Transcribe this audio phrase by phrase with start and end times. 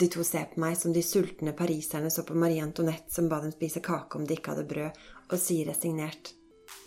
[0.00, 3.36] De to ser på meg som de sultne pariserne så på Marie Antoinette som ba
[3.42, 6.30] dem spise kake om de ikke hadde brød, og sier resignert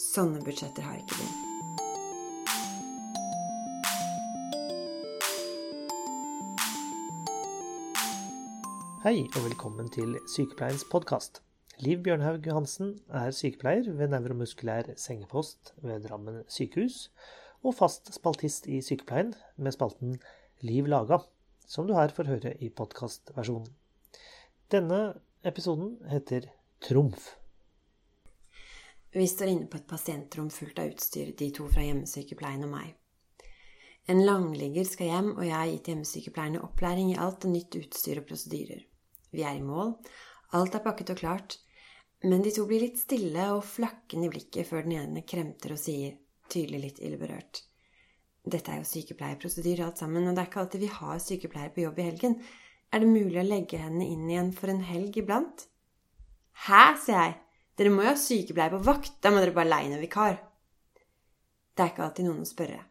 [0.00, 1.26] Sånne budsjetter har ikke vi.
[9.04, 11.42] Hei og velkommen til Sykepleiens podkast.
[11.84, 17.10] Liv Bjørnhaug Johansen er sykepleier ved nevromuskulær sengepost ved Drammen sykehus,
[17.60, 20.16] og fast spaltist i Sykepleien med spalten
[20.64, 21.20] Liv laga,
[21.66, 23.70] som du her får høre i podkastversjonen.
[24.72, 25.00] Denne
[25.44, 26.50] episoden heter
[26.84, 27.34] Trumf.
[29.14, 32.94] Vi står inne på et pasientrom fullt av utstyr, de to fra hjemmesykepleien og meg.
[34.10, 38.20] En langligger skal hjem, og jeg har gitt hjemmesykepleierne opplæring i alt og nytt utstyr
[38.20, 38.82] og prosedyrer.
[39.32, 39.94] Vi er i mål,
[40.58, 41.56] alt er pakket og klart,
[42.24, 45.80] men de to blir litt stille og flakkende i blikket før den ene kremter og
[45.80, 46.18] sier,
[46.52, 47.62] tydelig litt ille berørt.
[48.44, 51.84] Dette er jo sykepleierprosedyre alt sammen, og det er ikke alltid vi har sykepleiere på
[51.86, 52.34] jobb i helgen.
[52.92, 55.64] Er det mulig å legge henne inn igjen for en helg iblant?
[56.66, 57.36] Hæ, sier jeg.
[57.74, 60.36] Dere må jo ha sykepleier på vakt, da må dere bare leie en vikar.
[61.74, 62.82] Det er ikke alltid noen å spørre.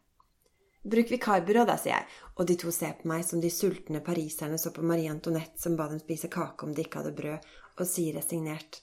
[0.84, 4.58] Bruk vikarbyrå, da, sier jeg, og de to ser på meg som de sultne pariserne
[4.60, 7.46] så på Marie Antoinette som ba dem spise kake om de ikke hadde brød,
[7.78, 8.82] og sier resignert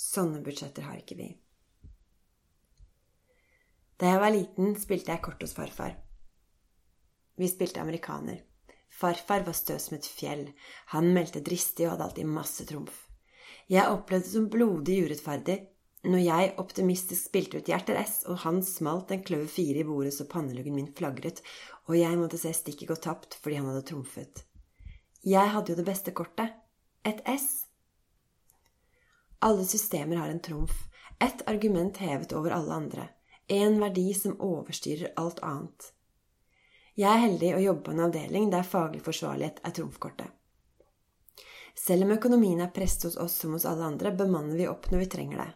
[0.00, 1.30] Sånne budsjetter har ikke vi.
[4.00, 5.98] Da jeg var liten, spilte jeg kort hos farfar.
[7.36, 8.38] Vi spilte amerikaner.
[8.90, 10.46] Farfar var stø som et fjell.
[10.94, 13.04] Han meldte dristig og hadde alltid masse trumf.
[13.70, 15.58] Jeg opplevde det som blodig urettferdig
[16.08, 20.14] når jeg optimistisk spilte ut hjerter S, og han smalt en kløver fire i bordet
[20.16, 21.42] så panneluggen min flagret,
[21.92, 24.44] og jeg måtte se stikket gå tapt fordi han hadde trumfet.
[25.28, 26.56] Jeg hadde jo det beste kortet.
[27.04, 27.66] Et S.
[29.44, 30.86] Alle systemer har en trumf.
[31.20, 33.08] Et argument hevet over alle andre.
[33.52, 35.88] En verdi som overstyrer alt annet.
[36.94, 40.28] Jeg er heldig å jobbe på en avdeling der faglig forsvarlighet er trumfkortet.
[41.74, 45.02] Selv om økonomien er presset hos oss som hos alle andre, bemanner vi opp når
[45.02, 45.48] vi trenger det.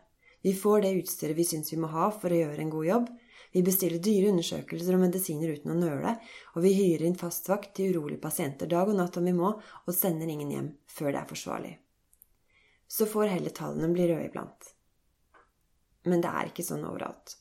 [0.43, 3.07] Vi får det utstyret vi syns vi må ha for å gjøre en god jobb.
[3.55, 6.17] Vi bestiller dyre undersøkelser og medisiner uten å nøle,
[6.59, 9.53] og vi hyrer inn fastvakt til urolige pasienter dag og natt om vi må,
[9.87, 11.73] og sender ingen hjem før det er forsvarlig.
[12.91, 14.75] Så får heller tallene bli røde iblant.
[16.11, 17.39] Men det er ikke sånn overalt.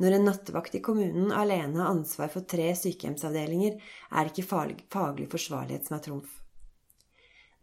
[0.00, 3.74] Når en nattevakt i kommunen alene har ansvar for tre sykehjemsavdelinger,
[4.16, 6.30] er ikke faglig forsvarlighet som er trumf.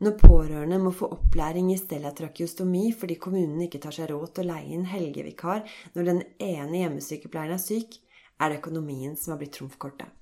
[0.05, 4.51] Når pårørende må få opplæring i stellatrakeostomi fordi kommunen ikke tar seg råd til å
[4.51, 5.63] leie inn helgevikar
[5.95, 7.97] når den ene hjemmesykepleieren er syk,
[8.37, 10.13] er det økonomien som har blitt trumfkortet.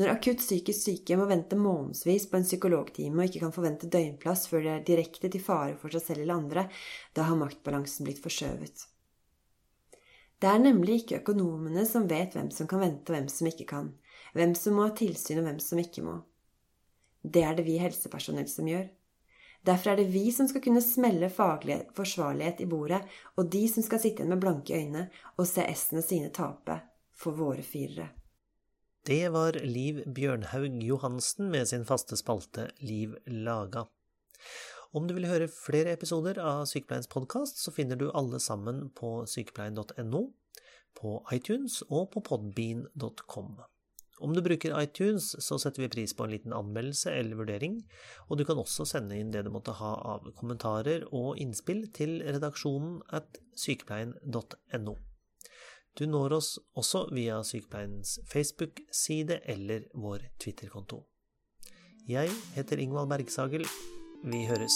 [0.00, 4.48] Når akutt psykisk syke må vente månedsvis på en psykologtime og ikke kan forvente døgnplass
[4.48, 6.68] før det er direkte til fare for seg selv eller andre,
[7.12, 8.88] da har maktbalansen blitt forskjøvet.
[10.40, 13.68] Det er nemlig ikke økonomene som vet hvem som kan vente og hvem som ikke
[13.70, 13.92] kan,
[14.36, 16.18] hvem som må ha tilsyn og hvem som ikke må.
[17.24, 18.86] Det er det vi helsepersonell som gjør.
[19.66, 23.00] Derfor er det vi som skal kunne smelle faglig forsvarlighet i bordet,
[23.34, 26.78] og de som skal sitte igjen med blanke øyne og se S-ene sine tape
[27.16, 28.12] for våre firere.
[29.06, 33.86] Det var Liv Bjørnhaug Johansen med sin faste spalte Liv laga.
[34.96, 39.26] Om du vil høre flere episoder av Sykepleiens podkast, så finner du alle sammen på
[39.28, 40.20] sykepleien.no,
[40.96, 43.50] på iTunes og på podbean.com.
[44.24, 47.82] Om du bruker iTunes, så setter vi pris på en liten anmeldelse eller vurdering,
[48.30, 52.22] og du kan også sende inn det du måtte ha av kommentarer og innspill til
[52.24, 54.96] redaksjonen at sykepleien.no.
[55.96, 61.02] Du når oss også via Sykepleiens Facebook-side eller vår Twitter-konto.
[62.08, 63.68] Jeg heter Ingvald Bergsagel.
[64.24, 64.72] Vi høres.